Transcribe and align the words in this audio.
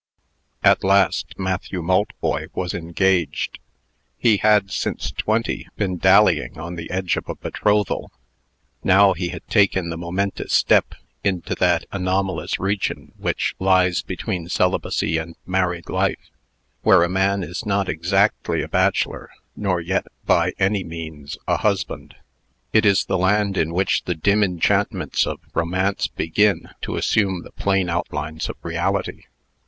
At 0.63 0.83
last, 0.83 1.37
Matthew 1.37 1.83
Maltboy 1.83 2.47
was 2.55 2.73
engaged. 2.73 3.59
He 4.17 4.37
had, 4.37 4.71
since 4.71 5.11
twenty, 5.11 5.67
been 5.77 5.97
dallying 5.99 6.57
on 6.57 6.73
the 6.73 6.89
edge 6.89 7.17
of 7.17 7.29
a 7.29 7.35
betrothal. 7.35 8.11
Now 8.83 9.13
he 9.13 9.27
had 9.27 9.47
taken 9.47 9.89
the 9.91 9.99
momentous 9.99 10.53
step 10.53 10.95
into 11.23 11.53
that 11.53 11.85
anomalous 11.91 12.59
region 12.59 13.11
which 13.15 13.53
lies 13.59 14.01
between 14.01 14.49
celibacy 14.49 15.19
and 15.19 15.35
married 15.45 15.87
life, 15.87 16.31
where 16.81 17.03
a 17.03 17.07
man 17.07 17.43
is 17.43 17.63
not 17.63 17.87
exactly 17.87 18.63
a 18.63 18.67
bachelor, 18.67 19.29
nor 19.55 19.79
yet, 19.79 20.07
by 20.25 20.53
any 20.57 20.83
means, 20.83 21.37
a 21.47 21.57
husband. 21.57 22.15
It 22.73 22.87
is 22.87 23.05
the 23.05 23.19
land 23.19 23.55
in 23.55 23.71
which 23.71 24.03
the 24.05 24.15
dim 24.15 24.43
enchantments 24.43 25.27
of 25.27 25.39
romance 25.53 26.07
begin 26.07 26.69
to 26.81 26.95
assume 26.97 27.43
the 27.43 27.51
plain 27.51 27.87
outlines 27.87 28.49
of 28.49 28.57
reality. 28.63 29.25